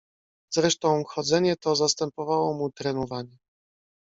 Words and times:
"Zresztą 0.53 1.03
chodzenie 1.05 1.55
to 1.55 1.75
zastępowało 1.75 2.53
mu 2.53 2.71
trenowanie." 2.71 3.37